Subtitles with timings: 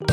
[0.00, 0.06] ナ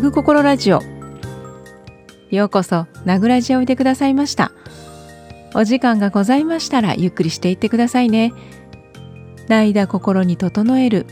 [0.00, 0.80] グ心ラジオ。
[2.30, 4.52] ようこそナグラジオおいでくださいました。
[5.54, 8.32] お時間がございましたらゆっくりしていってくださいね。
[9.50, 11.04] 間心に整える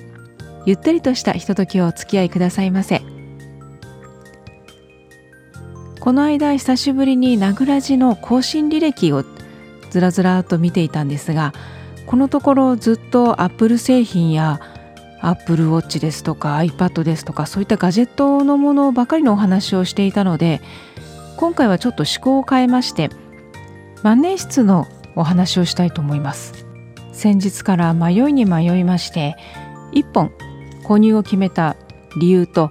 [0.65, 3.03] ゆったりとしたひとときをお付き合いくださいませ。
[6.01, 9.25] この間久しぶりにナグラジの更新履歴を
[9.91, 11.53] ずらずらと見ていたんですが
[12.07, 14.61] このところずっとアップル製品や
[15.21, 20.61] アップルウォッチですとか iPad ですとかそういったガジェットのものばかりのお話をしていたので
[21.37, 23.11] 今回はちょっと思考を変えまして
[24.03, 26.69] 万年筆のお話をしたいと思います。
[27.19, 29.35] 先日から迷いに迷いまして
[29.93, 30.33] 1本
[30.85, 31.75] 購入を決めた
[32.21, 32.71] 理由と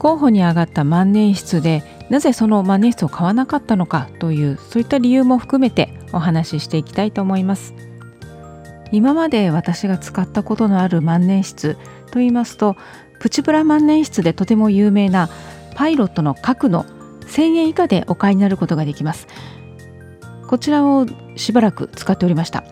[0.00, 7.74] 候補に上がった万年筆でなぜその万年筆を買わなかったのかというそういった理由も含めてお話ししていきたいと思います。
[8.92, 12.76] 今まで私が使ったことのある万年筆と言いますと
[13.18, 15.28] プチプラ万年筆でとても有名な
[15.74, 16.84] パイロットの角の
[17.22, 19.26] 1000円以下でお買いになることができます。
[20.46, 22.62] こちらをしばらく使っておりました。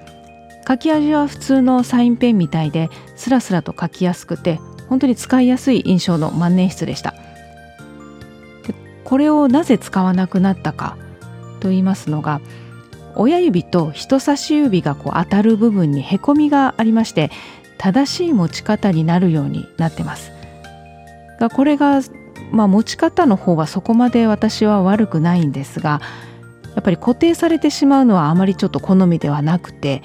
[0.67, 7.15] 書き味は普通のサインペンみたいでスラスラと書きやすくて本当に使いやすい印象の万年筆でした。
[9.05, 10.97] これをなぜ使わなくなったか
[11.61, 12.41] と言いますのが
[13.17, 17.31] 親指と人差し指がこう当たる部分にへこみがありまして
[17.79, 20.33] 正しい持ち方になるようになってます。
[21.39, 22.01] がこれが、
[22.51, 26.01] まあ、持ち方の方はそこまで私は悪くないんですが
[26.75, 30.03] やっぱり固定されてしまうのはあまりちょっと好みではなくて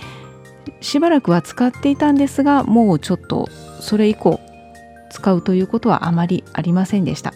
[0.81, 3.47] しばらくは使っていたんですがもうちょっと
[3.80, 4.39] それ以降
[5.09, 7.33] 使うということはあまりありませんでした。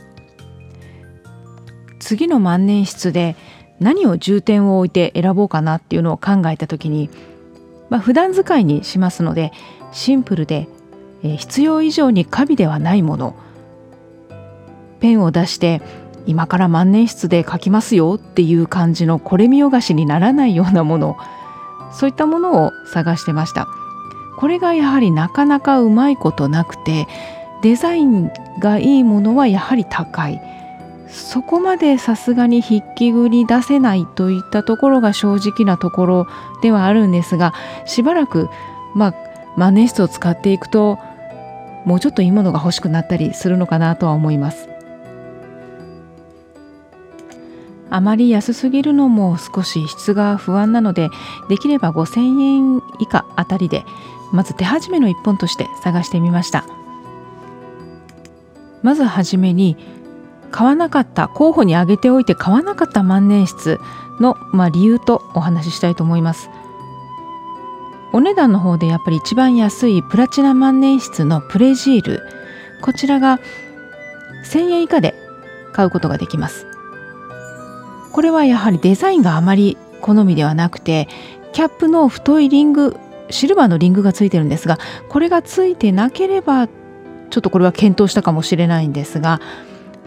[2.04, 3.36] 次の万年筆で
[3.80, 7.10] 何を重点を置いて選ぼうかなっていうのを考えた時に、
[7.90, 9.52] まあ、普段使いにしますので
[9.92, 10.68] シンプルで、
[11.24, 13.36] え、必要以上に過敏ではないもの
[15.00, 15.82] ペンを出して
[16.26, 21.18] 今から万年筆で書きますよっていう感じのこれ見よがしにならないようなもの
[21.92, 23.68] そういったものを探してました。
[24.38, 27.08] これがやはりなかなかうまいことなくて
[27.62, 30.42] デザインがいいものはやはり高い。
[31.14, 36.28] そこまでさすがに筆記具に出せないといったところが正直なところ
[36.64, 37.54] ではあるんですが
[37.86, 38.50] しばらく
[38.96, 39.16] まあ
[39.56, 40.98] 万年筆を使っていくと
[41.86, 44.70] もうちょっといいものが欲しくなったりするのかなとは思います。
[47.90, 51.10] あまり安すぎるのも少し質が不安なので
[51.48, 53.86] できれば5000円以下あたりで
[54.32, 56.66] まず手始めの一本として探してみました。
[58.82, 59.78] まずはじめに
[60.54, 63.80] 買わなかった候補に挙げておいて買わなかった万年筆
[64.20, 66.50] の、まあ、理由とお話ししたいと思います。
[68.14, 72.22] お値段の方でやっぱり一番安いプラチナ万年筆のプレジール
[72.84, 73.40] こちらが
[74.46, 75.16] 1000円以下で
[75.72, 76.68] 買うことができます。
[78.12, 81.08] これはやはりデザインがあまり好みではなくて
[81.52, 82.96] キャップの太いリング
[83.32, 84.78] シルバーのリングがついてるんですが
[85.10, 89.42] これがついてなければちょっとこれは検討したかもしれないんですが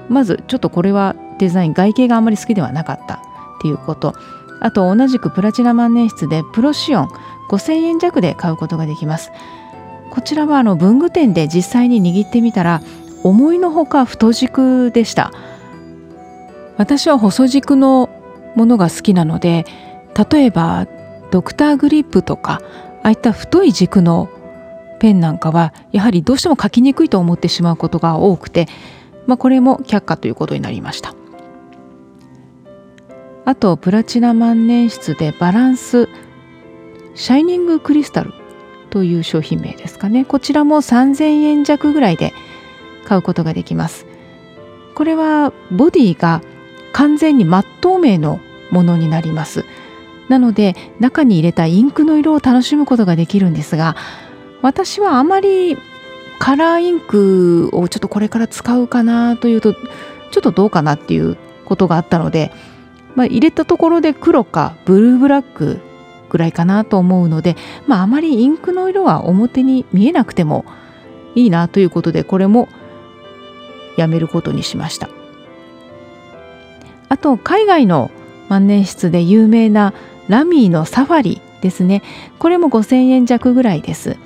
[0.09, 3.19] まずちょっとこれはデザイン外形があまり好きではなかったっ
[3.61, 4.15] ていうこと。
[4.59, 7.09] あと同じくプラチナ万年筆でプロシオン
[7.50, 9.31] 5000円弱で買うことができます。
[10.11, 12.81] こちらはあの文具店で実際に握ってみたら
[13.22, 15.33] 思いのほか太軸でした。
[16.78, 18.09] 私は細軸の
[18.55, 19.65] ものが好きなので
[20.31, 20.87] 例えば
[21.31, 22.61] ドクターグリップとか
[23.03, 24.28] ああいった太い軸の
[24.99, 28.66] ペンなんかはやはりどうしても書きにくいと思ってしまうことが多くて
[29.26, 31.14] まあ、これも却下ということになりました。
[33.44, 36.09] あとプラチナ万年筆でバランス
[37.14, 38.32] シャイニングクリスタル
[38.91, 40.25] という商品名ですかね。
[40.25, 42.32] こちらも3000円弱ぐらいで
[43.04, 44.06] 買うことができます。
[44.94, 46.42] これはボディが
[46.92, 49.65] 完全に真っ透明のものになります。
[50.28, 53.95] なので中に入れたインクの色を楽しむことができるんですが
[54.62, 55.77] 私はあまり
[56.38, 59.80] カラーインクをちょっとこれから使うかなというとちょ
[60.38, 62.53] っとどうかなっていうことがあったので、
[63.15, 65.80] まあ、入れたところで黒かブルーブラック
[66.28, 67.56] ぐらいかなと思うので、
[67.86, 70.65] まあ、あまりインクの色は表に見えなくても
[71.34, 72.68] いいなということでこれも
[73.97, 75.09] やめることにしました。
[77.09, 78.10] あと海外の
[78.48, 79.94] 万年筆で有名な
[80.28, 82.03] ラミーのサファリですね。
[82.39, 84.16] これも5000円弱ぐらいです。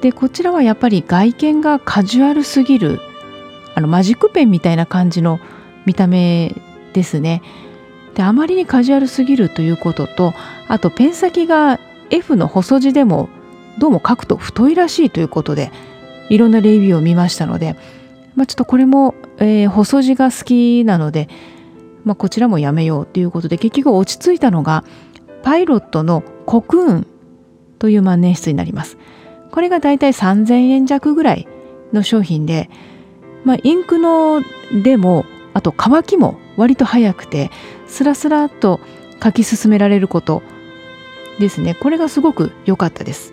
[0.00, 3.00] でこちらはやっぱり外見がカジュアルすぎる
[3.74, 5.40] あのマジックペンみたいな感じの
[5.86, 6.54] 見た目
[6.92, 7.42] ですね
[8.14, 10.34] であまりにカジュアルすぎるということと
[10.68, 11.78] あとペン先が
[12.10, 13.28] F の細字でも
[13.78, 15.70] どうも書くと太いらしいということで
[16.28, 17.76] いろんなレビューを見ましたので、
[18.34, 21.28] まあ、ちょっとこれも、えー、細字が好きなので、
[22.04, 24.84] まあ、こちらもやめようということで結局落ち着いたのが
[25.42, 27.06] パイロットのコクーン
[27.78, 28.98] という万年筆になります。
[29.50, 31.48] これがだいたい3000円弱ぐらい
[31.92, 32.70] の商品で、
[33.44, 34.42] まあ、インクの
[34.82, 35.24] でも
[35.54, 37.50] あと乾きも割と早くて
[37.86, 38.80] スラスラっと
[39.22, 40.42] 書き進められること
[41.38, 41.74] ですね。
[41.74, 43.32] これがすごく良かったです。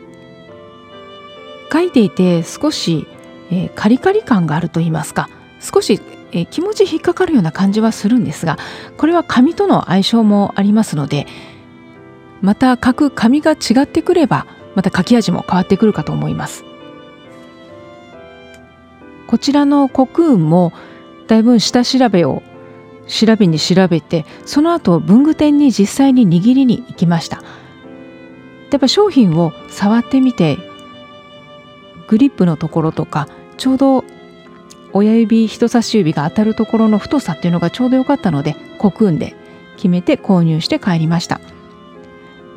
[1.72, 3.08] 書いていて少し、
[3.52, 5.30] えー、カリカリ感があると言いますか
[5.60, 6.00] 少し、
[6.32, 8.58] えー、気持ち引っかかるような感じはするんですが
[8.98, 11.28] これは紙との相性もありますので
[12.42, 14.46] また書く紙が違ってくれば
[14.78, 16.64] また書き味も変わってくるかと思います。
[19.26, 20.72] こちらのコクーンも
[21.28, 22.44] だいぶ下調べを
[23.08, 27.42] 調べに調べてその後文具店に実際に握りに行きました。
[28.70, 30.60] やっぱ商品を触ってみて
[32.08, 33.28] グリップのところとか
[33.58, 34.04] ちょうど
[34.94, 39.36] 親指人差し指が当たるところの太さっていうのがちょうど良かったのでコクーンで
[39.78, 41.42] 決めて購入して帰りました。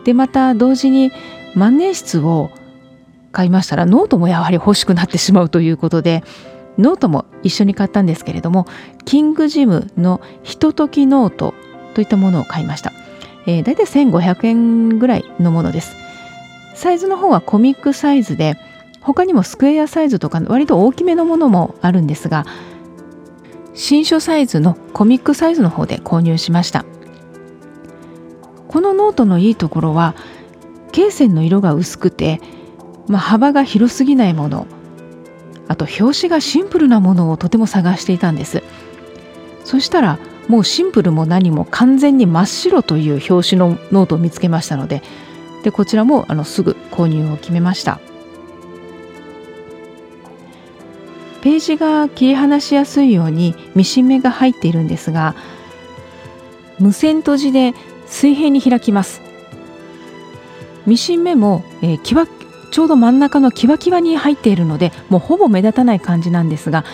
[0.05, 1.13] でまた同時に
[1.55, 2.51] 万年筆を
[3.33, 6.25] 買いましたらノートもやはり欲しくなってしまうということで
[6.79, 8.67] ノートも一緒に買ったんですけれども
[9.05, 11.55] キングジムのひとときノート
[11.95, 12.93] といったものを買いました、
[13.47, 15.97] えー、だいたい1500円ぐらいのものです。
[16.75, 18.57] サイズの方はコミックサイズで
[19.03, 22.47] 他にもスクエアサイズとか割と大きめのものもあるんですが
[23.75, 26.85] 新書サイズのコミックサイズの方で購入しました。
[28.69, 30.15] このノートのいいところは
[30.93, 32.41] 罫線の色が薄くて、
[33.09, 34.67] まあ、幅が広すぎないもの。
[35.69, 38.63] あと表紙がシンプルなものをとても探していたんです。
[39.65, 45.01] そしたらもうシンプルも何も完全に真っ白という表紙のノートを見つけましたので
[45.63, 48.01] でこちらもあのすぐ購入を決めました。
[51.41, 55.35] ページが切り離しやすいようにミシン目が入っているんですが
[56.79, 57.73] 無線綴じで
[58.07, 59.30] 水平に開きます。
[60.87, 62.27] ミシン目も、えー、キワ
[62.71, 66.85] ちょうど真ん中のキワキワに入っているのでもうほぼ目立たない感じなんですが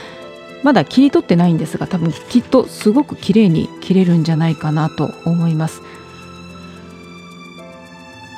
[0.62, 5.82] まだ切り取ってないんですが多分きっとすごく綺麗に切れるんじゃないかなと思います。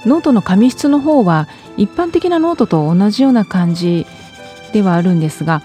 [0.05, 4.07] ノートの紙質の方は一般的なノートと同じような感じ
[4.73, 5.63] ではあるんですが、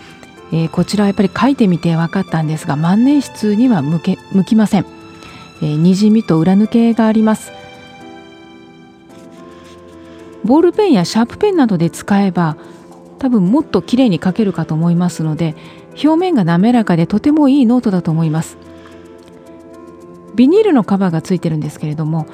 [0.52, 4.86] えー、こちらはやっぱり書いてみて分かったんですが万年筆には向け向きません、
[5.62, 7.52] えー、にじみと裏抜けがあります。
[10.44, 12.58] ボールペンやシャープペンなどで使えば
[13.20, 15.56] 多分もっと綺麗に書けるかと思いますので
[15.92, 18.58] 表面が滑らかでとてもいいノートだと思います。
[20.36, 22.26] ビニールのカバーがついてるんですけれども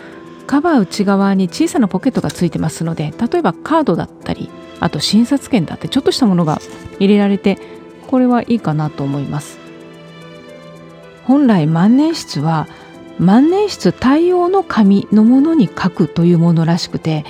[0.47, 6.61] カバー内側に小さなポケットがついてますので例えばカードだったりあと診察券だってちょっとしたものが
[6.99, 7.57] 入れられて
[8.07, 9.59] これはいいかなと思います。
[11.25, 12.67] 本来万年筆は
[13.19, 17.25] 万年筆対応の紙のものに書くというものらしくて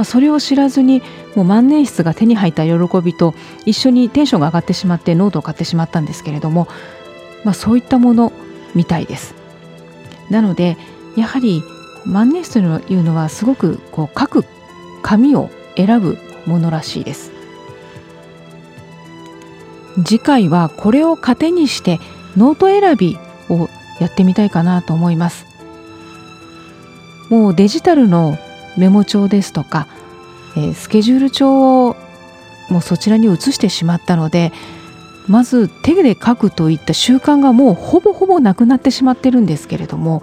[0.00, 1.02] まあ、それを知らずに
[1.34, 3.34] もう万年筆が手に入った喜びと
[3.66, 6.68] 一緒にテンションが上がってしまってノートを買ってしまったんですけれども、
[7.44, 8.32] まあ、そういったもの
[8.74, 9.34] みたいです。
[10.30, 10.78] なので
[11.18, 11.62] やはり
[12.06, 14.44] 万年筆というのはすごくこう書く
[15.02, 16.16] 紙を選ぶ
[16.46, 17.30] ものらしいです。
[20.02, 22.00] 次回はこれを糧にして
[22.38, 23.18] ノート選び
[23.50, 23.68] を
[24.00, 25.44] やってみたいかなと思います。
[27.28, 28.38] もうデジタルの
[28.80, 29.86] メモ帳ですとか、
[30.56, 31.96] えー、スケジュール帳を
[32.70, 34.52] もうそちらに移してしまったので
[35.28, 40.22] まず手で書くといった習慣がもうほぼほぼなくなってしまってるんですけれども、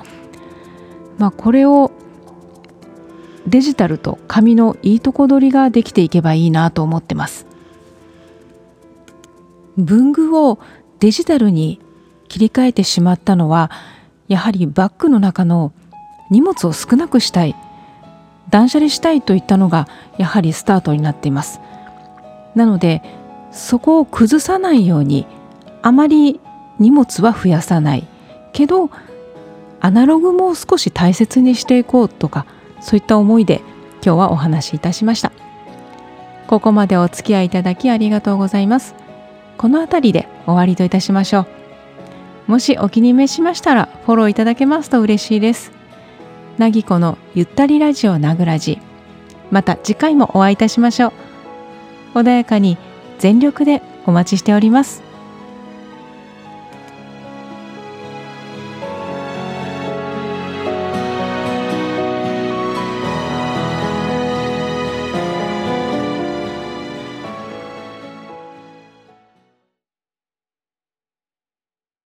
[1.17, 1.91] まあ、これを
[3.45, 7.45] デジタルと紙のいいとこ取りができていけばいいなと思ってます。
[9.77, 10.59] 文具を
[10.99, 11.79] デジタルに
[12.27, 13.71] 切り替えてしまったのは
[14.27, 15.71] やはりバッグの中の
[16.29, 17.55] 荷物を少なくしたい
[18.49, 19.87] 断捨離したいといったのが
[20.17, 21.59] やはりスタートになっています。
[22.55, 23.01] なので
[23.51, 25.25] そこを崩さないように
[25.81, 26.39] あまり
[26.79, 28.07] 荷物は増やさない。
[28.53, 28.89] けど
[29.79, 32.45] アナログも少し大切にしていこうとか
[32.81, 33.61] そういった思いで
[34.03, 35.31] 今日はお話しいたしました。
[36.47, 38.95] ここまでお付き合いいただきありがとうございます。
[39.57, 41.47] この辺りで終わりといたしましょう。
[42.51, 45.76] もしお気に召しましたらフォローいただけますと嬉しいです。
[46.57, 48.79] なぎこのゆったりラジオなぐらじ。
[49.51, 51.13] また次回もお会いいたしましょ
[52.15, 52.19] う。
[52.19, 52.77] 穏やかに
[53.19, 55.06] 全力でお待ちしております。